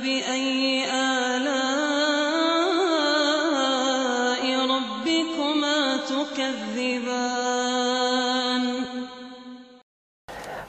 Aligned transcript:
فبأي 0.00 0.84
آلاء 0.88 1.60
ربكما 4.74 5.78
تكذبان؟ 6.08 7.44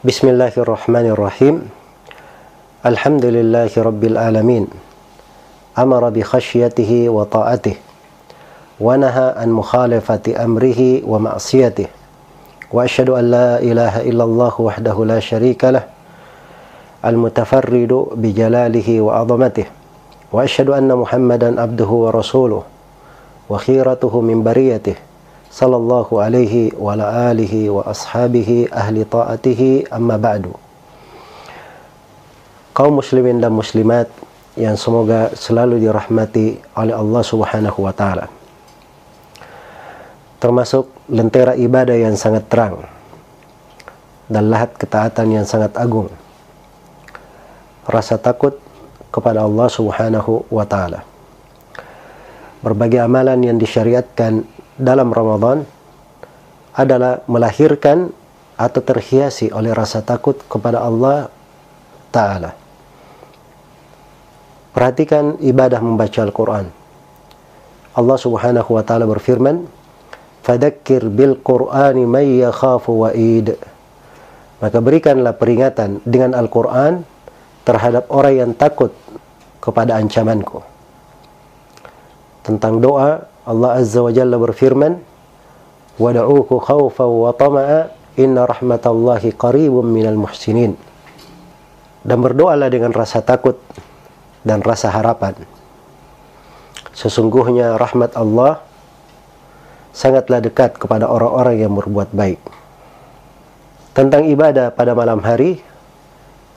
بسم 0.04 0.28
الله 0.28 0.52
الرحمن 0.58 1.06
الرحيم. 1.16 1.70
الحمد 2.86 3.26
لله 3.26 3.72
رب 3.78 4.04
العالمين. 4.04 4.68
أمر 5.80 6.10
بخشيته 6.10 7.10
وطاعته 7.10 7.76
ونهى 8.80 9.34
عن 9.38 9.50
مخالفة 9.52 10.44
أمره 10.44 11.08
ومعصيته 11.08 11.88
وأشهد 12.72 13.10
أن 13.10 13.32
لا 13.32 13.60
إله 13.64 14.02
إلا 14.12 14.24
الله 14.24 14.62
وحده 14.62 15.06
لا 15.06 15.20
شريك 15.20 15.64
له 15.64 16.01
المتفرد 17.05 17.93
بجلاله 18.17 18.89
وعظمته 19.01 19.67
وأشهد 20.33 20.69
أن 20.71 20.91
محمدا 20.97 21.61
عبده 21.63 21.91
ورسوله 22.05 22.63
وخيرته 23.49 24.21
من 24.21 24.43
بريته 24.43 24.95
صلى 25.51 25.77
الله 25.77 26.09
عليه 26.23 26.55
وعلى 26.79 27.07
آله 27.31 27.71
وأصحابه 27.71 28.69
أهل 28.73 28.97
طاعته 29.11 29.61
أما 29.93 30.17
بعد 30.17 30.45
kaum 32.77 33.01
muslimin 33.01 33.41
dan 33.41 33.57
muslimat 33.57 34.05
yang 34.53 34.77
semoga 34.77 35.33
selalu 35.33 35.81
dirahmati 35.81 36.61
oleh 36.77 36.93
Allah 36.93 37.23
Subhanahu 37.25 37.89
wa 37.89 37.93
taala. 37.97 38.29
Termasuk 40.37 40.93
lentera 41.09 41.57
ibadah 41.57 41.97
yang 41.97 42.13
sangat 42.21 42.45
terang 42.53 42.85
dan 44.29 44.53
lahat 44.53 44.77
ketaatan 44.77 45.41
yang 45.41 45.47
sangat 45.49 45.73
agung. 45.81 46.13
Rasa 47.86 48.22
takut 48.22 48.58
kepada 49.10 49.44
Allah 49.46 49.68
Subhanahu 49.68 50.48
wa 50.50 50.66
taala. 50.66 51.04
Berbagai 52.62 53.02
amalan 53.02 53.42
yang 53.42 53.58
disyariatkan 53.58 54.46
dalam 54.78 55.10
Ramadan 55.10 55.66
adalah 56.78 57.26
melahirkan 57.26 58.14
atau 58.56 58.82
terhiasi 58.86 59.50
oleh 59.50 59.74
rasa 59.74 60.06
takut 60.06 60.38
kepada 60.46 60.86
Allah 60.86 61.34
Ta'ala. 62.14 62.54
Perhatikan 64.72 65.42
ibadah 65.42 65.82
membaca 65.82 66.22
Al-Quran. 66.22 66.70
Allah 67.92 68.18
Subhanahu 68.22 68.70
wa 68.72 68.84
taala 68.88 69.04
berfirman, 69.04 69.68
"Fadzakir 70.46 71.12
bil 71.12 71.36
Qur'ani 71.42 72.08
may 72.08 72.40
yakhafu 72.40 73.04
wa'id." 73.04 73.58
Maka 74.62 74.78
berikanlah 74.80 75.36
peringatan 75.36 76.00
dengan 76.06 76.38
Al-Quran 76.38 77.04
terhadap 77.62 78.10
orang 78.10 78.34
yang 78.36 78.52
takut 78.58 78.92
kepada 79.62 79.98
ancamanku. 80.02 80.66
Tentang 82.42 82.82
doa, 82.82 83.30
Allah 83.46 83.72
Azza 83.78 84.02
wa 84.02 84.10
Jalla 84.10 84.42
berfirman, 84.42 84.98
"Wad'uuhu 86.02 86.58
khawfan 86.58 87.10
wa 87.10 87.32
tama'a, 87.34 87.94
inna 88.18 88.50
rahmatallahi 88.50 89.38
qaribun 89.38 89.86
minal 89.86 90.18
muhsinin." 90.18 90.74
Dan 92.02 92.18
berdoalah 92.18 92.74
dengan 92.74 92.90
rasa 92.98 93.22
takut 93.22 93.62
dan 94.42 94.66
rasa 94.66 94.90
harapan. 94.90 95.38
Sesungguhnya 96.98 97.78
rahmat 97.78 98.18
Allah 98.18 98.66
sangatlah 99.94 100.42
dekat 100.42 100.82
kepada 100.82 101.06
orang-orang 101.06 101.62
yang 101.62 101.74
berbuat 101.78 102.10
baik. 102.10 102.42
Tentang 103.94 104.26
ibadah 104.26 104.74
pada 104.74 104.98
malam 104.98 105.22
hari, 105.22 105.62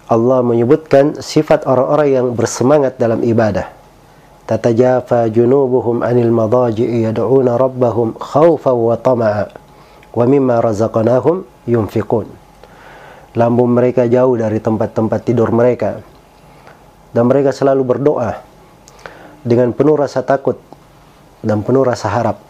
Allah 0.04 0.44
menyebutkan 0.44 1.16
sifat 1.16 1.64
orang-orang 1.64 2.08
yang 2.12 2.26
bersemangat 2.36 3.00
dalam 3.00 3.24
ibadah. 3.24 3.72
Tatajafa 4.44 5.32
junubuhum 5.32 6.04
anil 6.04 6.28
madaji'i 6.28 7.08
yad'una 7.08 7.56
rabbahum 7.56 8.12
khawfan 8.20 8.76
wa 8.76 9.00
tama'a 9.00 9.48
wa 10.12 10.24
mimma 10.28 10.60
razaqnahum 10.60 11.48
yunfiqun. 11.64 12.28
Lambung 13.32 13.72
mereka 13.72 14.04
jauh 14.04 14.36
dari 14.36 14.60
tempat-tempat 14.60 15.20
tidur 15.24 15.48
mereka 15.48 16.04
dan 17.16 17.24
mereka 17.24 17.56
selalu 17.56 17.96
berdoa 17.96 18.44
dengan 19.40 19.72
penuh 19.72 19.96
rasa 19.96 20.20
takut 20.20 20.60
dan 21.40 21.64
penuh 21.64 21.80
rasa 21.80 22.12
harap 22.12 22.44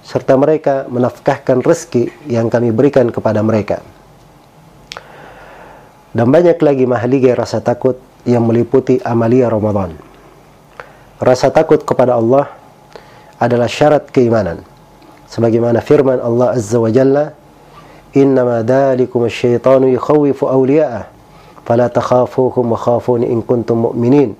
serta 0.00 0.40
mereka 0.40 0.88
menafkahkan 0.88 1.60
rezeki 1.60 2.32
yang 2.32 2.48
kami 2.48 2.72
berikan 2.72 3.12
kepada 3.12 3.44
mereka 3.44 3.84
dan 6.10 6.26
banyak 6.26 6.58
lagi 6.58 6.84
mahligai 6.90 7.38
rasa 7.38 7.62
takut 7.62 7.94
yang 8.26 8.42
meliputi 8.42 8.98
amalia 9.06 9.46
Ramadan. 9.46 9.94
Rasa 11.22 11.52
takut 11.54 11.78
kepada 11.86 12.18
Allah 12.18 12.50
adalah 13.38 13.70
syarat 13.70 14.10
keimanan. 14.10 14.66
Sebagaimana 15.30 15.78
firman 15.78 16.18
Allah 16.18 16.58
Azza 16.58 16.82
wa 16.82 16.90
Jalla 16.90 17.30
innama 18.16 18.66
dalikum 18.66 19.30
asyaitanu 19.30 19.86
yukhawifu 19.94 20.50
awliya'ah 20.50 21.06
fala 21.62 21.86
takhafuhum 21.86 22.74
wa 22.74 22.78
khafuni 22.80 23.30
in 23.30 23.46
kuntum 23.46 23.86
mu'minin. 23.86 24.34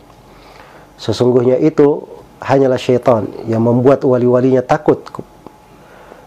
Sesungguhnya 0.99 1.57
itu 1.63 2.03
hanyalah 2.43 2.81
syaitan 2.81 3.31
yang 3.47 3.63
membuat 3.63 4.03
wali-walinya 4.03 4.67
takut. 4.67 4.99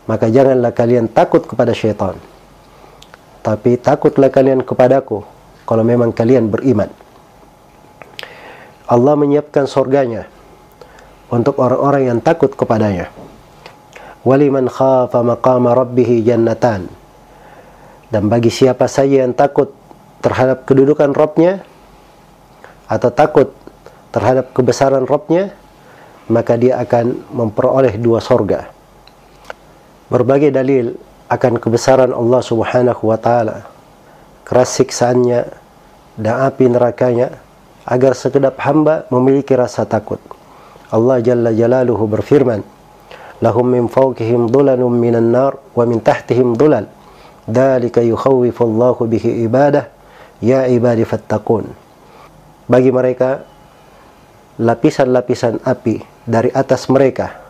Maka 0.07 0.31
janganlah 0.31 0.71
kalian 0.71 1.11
takut 1.11 1.43
kepada 1.43 1.75
syaitan 1.75 2.15
tapi 3.43 3.75
takutlah 3.75 4.31
kalian 4.31 4.63
kepadaku 4.63 5.21
kalau 5.67 5.83
memang 5.83 6.15
kalian 6.15 6.47
beriman. 6.47 6.87
Allah 8.87 9.15
menyiapkan 9.19 9.67
surganya 9.67 10.31
untuk 11.27 11.59
orang-orang 11.59 12.07
yang 12.07 12.19
takut 12.23 12.55
kepadanya. 12.55 13.11
Waliman 14.23 14.71
khafa 14.71 15.19
maqama 15.19 15.75
rabbih 15.75 16.23
jannatan. 16.23 16.87
Dan 18.07 18.31
bagi 18.31 18.47
siapa 18.47 18.87
saja 18.87 19.27
yang 19.27 19.35
takut 19.35 19.73
terhadap 20.23 20.63
kedudukan 20.63 21.11
Robnya 21.11 21.65
atau 22.87 23.09
takut 23.11 23.51
terhadap 24.13 24.53
kebesaran 24.55 25.03
Robnya 25.03 25.51
maka 26.31 26.55
dia 26.55 26.79
akan 26.79 27.27
memperoleh 27.33 27.99
dua 27.99 28.23
sorga. 28.23 28.71
Berbagai 30.07 30.53
dalil 30.53 30.95
akan 31.33 31.57
kebesaran 31.57 32.13
Allah 32.13 32.41
subhanahu 32.45 33.09
wa 33.09 33.17
ta'ala. 33.17 33.65
Keras 34.45 34.77
siksaannya 34.77 35.49
dan 36.21 36.45
api 36.45 36.69
nerakanya 36.69 37.41
agar 37.89 38.13
sekedap 38.13 38.53
hamba 38.61 39.09
memiliki 39.09 39.57
rasa 39.57 39.89
takut. 39.89 40.21
Allah 40.93 41.17
Jalla 41.25 41.49
Jalaluhu 41.49 42.05
berfirman 42.05 42.61
lahum 43.41 43.65
min 43.65 43.89
fawqihim 43.89 44.53
dulalun 44.53 44.93
minan 44.93 45.33
nar 45.33 45.57
wa 45.73 45.83
min 45.89 45.97
tahtihim 45.99 46.53
dulal 46.53 46.85
dalika 47.49 48.05
yukhawifu 48.05 48.61
Allahu 48.63 49.09
bihi 49.09 49.41
ibadah. 49.49 49.89
Ya 50.43 50.67
ibadi 50.67 51.07
fattaqun. 51.07 51.71
Bagi 52.67 52.91
mereka 52.91 53.47
lapisan-lapisan 54.59 55.63
api 55.63 56.03
dari 56.27 56.51
atas 56.51 56.91
mereka 56.91 57.42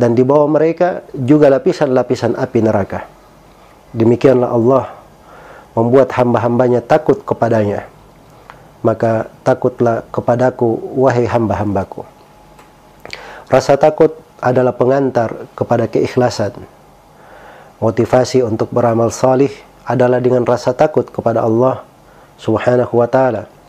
dan 0.00 0.16
di 0.16 0.24
bawah 0.24 0.48
mereka 0.48 1.04
juga 1.12 1.52
lapisan-lapisan 1.52 2.40
api 2.40 2.58
neraka. 2.64 3.04
Demikianlah 3.92 4.48
Allah 4.48 4.84
membuat 5.76 6.16
hamba-hambanya 6.16 6.80
takut 6.80 7.20
kepadanya. 7.20 7.84
Maka 8.80 9.28
takutlah 9.44 10.08
kepadaku 10.08 10.96
wahai 10.96 11.28
hamba-hambaku. 11.28 12.08
Rasa 13.52 13.76
takut 13.76 14.16
adalah 14.40 14.72
pengantar 14.72 15.52
kepada 15.52 15.84
keikhlasan. 15.84 16.56
Motivasi 17.76 18.40
untuk 18.40 18.72
beramal 18.72 19.12
salih 19.12 19.52
adalah 19.84 20.16
dengan 20.16 20.48
rasa 20.48 20.72
takut 20.72 21.04
kepada 21.12 21.44
Allah 21.44 21.84
subhanahu 22.40 22.96
wa 22.96 23.04
ta'ala 23.04 23.60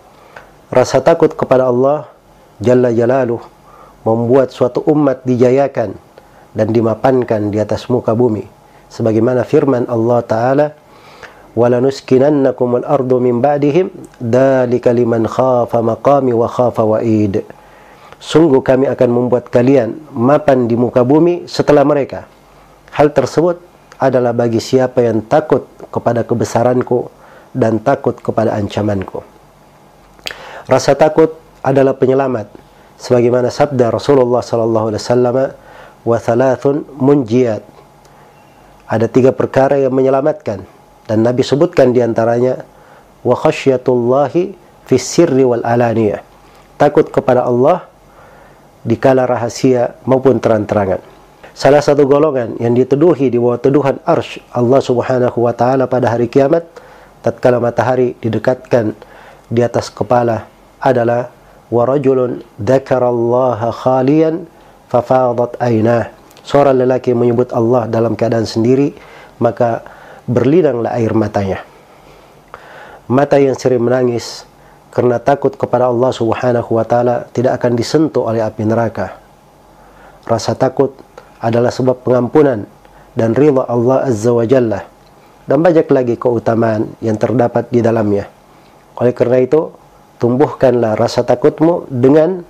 rasa 0.72 1.04
takut 1.04 1.36
kepada 1.36 1.68
Allah 1.68 2.08
Jalla 2.64 2.96
Jalaluh 2.96 3.44
membuat 4.08 4.56
suatu 4.56 4.80
umat 4.88 5.28
dijayakan 5.28 6.00
dan 6.52 6.72
dimapankan 6.72 7.52
di 7.52 7.58
atas 7.60 7.88
muka 7.88 8.12
bumi. 8.16 8.44
Sebagaimana 8.92 9.48
firman 9.48 9.88
Allah 9.88 10.20
Ta'ala 10.24 10.68
wala 11.56 11.84
nuskinannakum 11.84 12.84
al-ardu 12.84 13.20
min 13.20 13.40
ba'dihim 13.44 13.92
dalika 14.20 14.92
liman 14.96 15.28
khafa 15.28 15.80
maqami 15.84 16.32
wa 16.36 16.48
khafa 16.48 16.84
wa'id. 16.84 17.44
Sungguh 18.22 18.62
kami 18.62 18.86
akan 18.86 19.10
membuat 19.10 19.50
kalian 19.50 19.98
mapan 20.14 20.70
di 20.70 20.78
muka 20.78 21.02
bumi 21.02 21.50
setelah 21.50 21.82
mereka. 21.82 22.30
Hal 22.94 23.16
tersebut 23.16 23.58
adalah 23.98 24.36
bagi 24.36 24.62
siapa 24.62 25.02
yang 25.02 25.26
takut 25.26 25.66
kepada 25.90 26.22
kebesaranku 26.28 27.10
dan 27.56 27.82
takut 27.82 28.16
kepada 28.20 28.56
ancamanku. 28.56 29.24
Rasa 30.70 30.94
takut 30.96 31.36
adalah 31.66 31.98
penyelamat. 31.98 32.48
Sebagaimana 33.02 33.50
sabda 33.50 33.90
Rasulullah 33.90 34.46
sallallahu 34.46 34.94
alaihi 34.94 35.02
wasallam 35.02 35.36
wa 36.06 36.18
thalathun 36.18 36.86
munjiyat. 36.98 37.64
Ada 38.92 39.08
tiga 39.08 39.32
perkara 39.32 39.80
yang 39.80 39.96
menyelamatkan 39.96 40.64
dan 41.08 41.18
Nabi 41.24 41.42
sebutkan 41.48 41.96
di 41.96 42.04
antaranya 42.04 42.64
wa 43.24 43.36
khasyatullahi 43.38 44.54
fi 44.84 44.96
sirri 45.00 45.48
wal 45.48 45.64
alaniyah 45.64 46.32
takut 46.82 47.08
kepada 47.14 47.46
Allah 47.46 47.86
di 48.82 48.98
kala 48.98 49.30
rahasia 49.30 49.94
maupun 50.10 50.42
terang-terangan. 50.42 50.98
Salah 51.54 51.84
satu 51.84 52.10
golongan 52.10 52.58
yang 52.58 52.74
dituduhi 52.74 53.30
di 53.30 53.38
bawah 53.38 53.62
tuduhan 53.62 54.02
arsh 54.02 54.42
Allah 54.50 54.82
subhanahu 54.82 55.46
wa 55.46 55.54
ta'ala 55.54 55.86
pada 55.86 56.10
hari 56.10 56.26
kiamat 56.26 56.66
tatkala 57.22 57.62
matahari 57.62 58.18
didekatkan 58.18 58.98
di 59.46 59.62
atas 59.62 59.94
kepala 59.94 60.50
adalah 60.82 61.30
warajulun 61.70 62.42
dzakarallaha 62.58 63.70
khalian 63.70 64.50
fafadat 64.92 65.56
aynah 65.64 66.12
seorang 66.44 66.84
lelaki 66.84 67.16
menyebut 67.16 67.56
Allah 67.56 67.88
dalam 67.88 68.20
keadaan 68.20 68.44
sendiri 68.44 68.92
maka 69.40 69.88
berlinanglah 70.28 70.92
air 71.00 71.16
matanya. 71.16 71.64
Mata 73.08 73.40
yang 73.40 73.56
sering 73.56 73.82
menangis 73.82 74.44
kerana 74.92 75.24
takut 75.24 75.56
kepada 75.56 75.88
Allah 75.88 76.12
Subhanahu 76.12 76.76
wa 76.76 76.84
taala 76.84 77.32
tidak 77.32 77.56
akan 77.64 77.80
disentuh 77.80 78.28
oleh 78.28 78.44
api 78.44 78.68
neraka. 78.68 79.16
Rasa 80.28 80.54
takut 80.60 80.92
adalah 81.40 81.72
sebab 81.72 82.04
pengampunan 82.04 82.68
dan 83.16 83.32
ridha 83.32 83.64
Allah 83.66 84.12
Azza 84.12 84.32
wa 84.36 84.44
Jalla 84.44 84.84
dan 85.48 85.58
banyak 85.64 85.88
lagi 85.90 86.16
keutamaan 86.20 86.94
yang 87.02 87.18
terdapat 87.18 87.72
di 87.72 87.80
dalamnya. 87.80 88.30
Oleh 89.00 89.16
kerana 89.16 89.42
itu 89.42 89.74
tumbuhkanlah 90.22 91.00
rasa 91.00 91.26
takutmu 91.26 91.90
dengan 91.90 92.46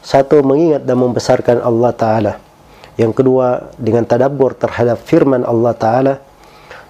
satu 0.00 0.40
mengingat 0.40 0.84
dan 0.88 0.96
membesarkan 0.96 1.60
Allah 1.60 1.92
Ta'ala. 1.92 2.32
Yang 2.96 3.20
kedua 3.20 3.72
dengan 3.76 4.04
tadabbur 4.04 4.56
terhadap 4.56 5.00
firman 5.00 5.44
Allah 5.44 5.72
Ta'ala. 5.76 6.14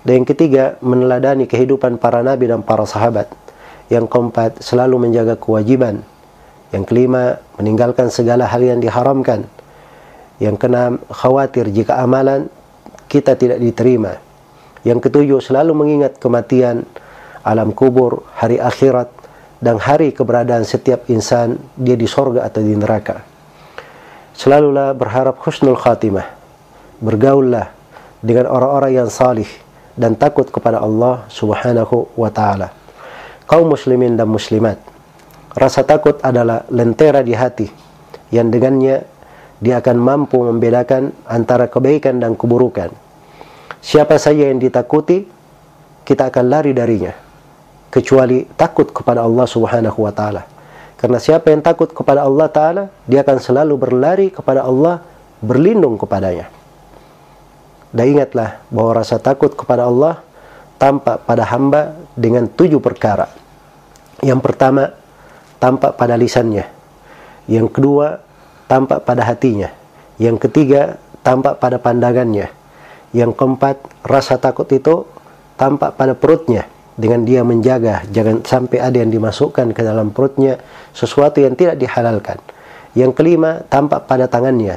Dan 0.01 0.25
yang 0.25 0.27
ketiga 0.27 0.81
meneladani 0.81 1.45
kehidupan 1.45 2.01
para 2.01 2.25
nabi 2.25 2.49
dan 2.49 2.65
para 2.65 2.87
sahabat. 2.89 3.29
Yang 3.91 4.07
keempat 4.09 4.63
selalu 4.63 5.11
menjaga 5.11 5.37
kewajiban. 5.37 6.03
Yang 6.71 6.85
kelima 6.87 7.43
meninggalkan 7.59 8.09
segala 8.09 8.47
hal 8.47 8.63
yang 8.63 8.79
diharamkan. 8.79 9.45
Yang 10.41 10.57
keenam 10.57 10.93
khawatir 11.11 11.69
jika 11.69 12.01
amalan 12.01 12.49
kita 13.11 13.35
tidak 13.37 13.59
diterima. 13.59 14.17
Yang 14.87 15.11
ketujuh 15.11 15.45
selalu 15.45 15.77
mengingat 15.77 16.17
kematian 16.17 16.89
alam 17.45 17.75
kubur 17.77 18.25
hari 18.33 18.57
akhirat 18.57 19.20
dan 19.61 19.77
hari 19.77 20.11
keberadaan 20.17 20.65
setiap 20.65 21.07
insan 21.13 21.61
dia 21.77 21.95
di 21.95 22.09
sorga 22.09 22.49
atau 22.49 22.65
di 22.65 22.73
neraka. 22.73 23.21
Selalulah 24.33 24.97
berharap 24.97 25.37
husnul 25.45 25.77
khatimah. 25.77 26.25
Bergaullah 27.01 27.69
dengan 28.25 28.49
orang-orang 28.49 29.05
yang 29.05 29.09
salih 29.13 29.49
dan 29.97 30.17
takut 30.17 30.49
kepada 30.49 30.81
Allah 30.81 31.29
Subhanahu 31.29 32.17
wa 32.17 32.33
taala. 32.33 32.73
Kaum 33.45 33.69
muslimin 33.69 34.17
dan 34.17 34.29
muslimat, 34.33 34.81
rasa 35.53 35.85
takut 35.85 36.17
adalah 36.25 36.65
lentera 36.73 37.21
di 37.21 37.37
hati 37.37 37.69
yang 38.33 38.49
dengannya 38.49 39.05
dia 39.61 39.77
akan 39.85 39.97
mampu 40.01 40.41
membedakan 40.41 41.13
antara 41.29 41.69
kebaikan 41.69 42.17
dan 42.17 42.33
keburukan. 42.33 42.89
Siapa 43.81 44.17
saja 44.17 44.49
yang 44.49 44.61
ditakuti, 44.61 45.29
kita 46.05 46.33
akan 46.33 46.45
lari 46.49 46.73
darinya 46.73 47.30
kecuali 47.91 48.47
takut 48.55 48.89
kepada 48.95 49.27
Allah 49.27 49.45
Subhanahu 49.45 49.99
wa 50.07 50.15
taala. 50.15 50.47
Karena 50.97 51.19
siapa 51.19 51.51
yang 51.51 51.61
takut 51.61 51.91
kepada 51.91 52.23
Allah 52.23 52.47
taala, 52.47 52.83
dia 53.05 53.27
akan 53.27 53.39
selalu 53.43 53.75
berlari 53.77 54.27
kepada 54.31 54.63
Allah, 54.63 55.03
berlindung 55.43 55.99
kepadanya. 55.99 56.47
Dan 57.91 58.15
ingatlah 58.15 58.63
bahawa 58.71 59.03
rasa 59.03 59.19
takut 59.19 59.51
kepada 59.51 59.91
Allah 59.91 60.23
tampak 60.79 61.27
pada 61.27 61.45
hamba 61.51 61.99
dengan 62.15 62.47
tujuh 62.47 62.79
perkara. 62.79 63.27
Yang 64.23 64.41
pertama, 64.47 64.95
tampak 65.59 65.99
pada 65.99 66.15
lisannya. 66.15 66.71
Yang 67.51 67.69
kedua, 67.75 68.23
tampak 68.71 69.03
pada 69.03 69.27
hatinya. 69.27 69.75
Yang 70.23 70.47
ketiga, 70.47 71.03
tampak 71.27 71.59
pada 71.59 71.83
pandangannya. 71.83 72.47
Yang 73.11 73.35
keempat, 73.35 73.83
rasa 74.07 74.39
takut 74.39 74.71
itu 74.71 75.03
tampak 75.59 75.99
pada 75.99 76.15
perutnya 76.15 76.71
dengan 77.01 77.25
dia 77.25 77.41
menjaga 77.41 78.05
jangan 78.13 78.45
sampai 78.45 78.77
ada 78.77 79.01
yang 79.01 79.09
dimasukkan 79.09 79.73
ke 79.73 79.81
dalam 79.81 80.13
perutnya 80.13 80.61
sesuatu 80.93 81.41
yang 81.41 81.57
tidak 81.57 81.81
dihalalkan. 81.81 82.37
Yang 82.93 83.17
kelima 83.17 83.65
tampak 83.73 84.05
pada 84.05 84.29
tangannya. 84.29 84.77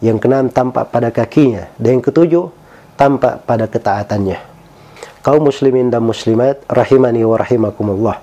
Yang 0.00 0.24
keenam 0.24 0.48
tampak 0.48 0.88
pada 0.88 1.12
kakinya 1.12 1.68
dan 1.76 2.00
yang 2.00 2.04
ketujuh 2.06 2.48
tampak 2.96 3.44
pada 3.44 3.68
ketaatannya. 3.68 4.40
Kaum 5.20 5.44
muslimin 5.44 5.92
dan 5.92 6.00
muslimat 6.06 6.64
rahimani 6.70 7.20
wa 7.26 7.36
rahimakumullah. 7.36 8.16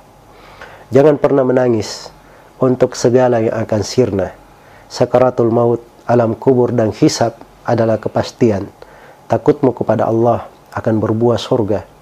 Jangan 0.90 1.22
pernah 1.22 1.46
menangis 1.46 2.10
untuk 2.58 2.98
segala 2.98 3.44
yang 3.44 3.54
akan 3.54 3.82
sirna. 3.86 4.28
Sakaratul 4.90 5.52
maut, 5.52 5.84
alam 6.08 6.34
kubur 6.34 6.72
dan 6.72 6.96
hisab 6.96 7.38
adalah 7.68 8.00
kepastian. 8.00 8.72
Takutmu 9.28 9.76
kepada 9.76 10.08
Allah 10.08 10.48
akan 10.72 10.96
berbuah 11.04 11.36
surga 11.36 11.95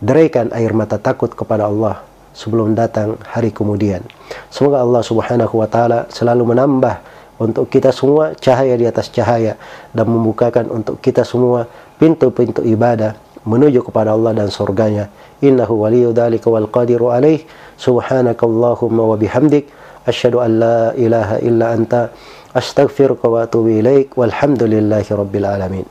deraikan 0.00 0.48
air 0.56 0.72
mata 0.72 0.96
takut 0.96 1.30
kepada 1.32 1.68
Allah 1.68 2.00
sebelum 2.32 2.72
datang 2.72 3.20
hari 3.28 3.52
kemudian. 3.52 4.00
Semoga 4.48 4.80
Allah 4.80 5.02
Subhanahu 5.04 5.54
wa 5.60 5.68
taala 5.68 6.08
selalu 6.08 6.56
menambah 6.56 6.96
untuk 7.40 7.72
kita 7.72 7.92
semua 7.92 8.36
cahaya 8.36 8.76
di 8.76 8.84
atas 8.84 9.08
cahaya 9.08 9.56
dan 9.96 10.08
membukakan 10.08 10.68
untuk 10.68 11.00
kita 11.00 11.24
semua 11.24 11.64
pintu-pintu 11.96 12.60
ibadah 12.64 13.16
menuju 13.48 13.80
kepada 13.80 14.12
Allah 14.12 14.36
dan 14.36 14.48
surganya. 14.52 15.08
Innahu 15.40 15.88
waliyyu 15.88 16.12
dzalika 16.12 16.52
wal 16.52 16.68
qadiru 16.68 17.08
alaih. 17.08 17.40
Subhanakallahumma 17.80 19.02
wa 19.08 19.16
bihamdik 19.16 19.72
asyhadu 20.04 20.44
an 20.44 20.50
la 20.60 20.80
ilaha 20.96 21.40
illa 21.40 21.72
anta 21.72 22.12
astaghfiruka 22.52 23.24
wa 23.24 23.48
atubu 23.48 23.72
ilaik 23.80 24.12
walhamdulillahi 24.20 25.08
rabbil 25.08 25.48
alamin. 25.48 25.86